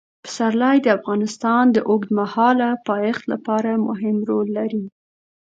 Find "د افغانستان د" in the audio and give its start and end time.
0.83-1.77